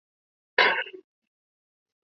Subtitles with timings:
[0.57, 1.05] 张骘开始是段业的属官。